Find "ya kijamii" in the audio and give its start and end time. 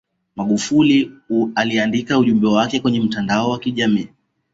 3.53-4.09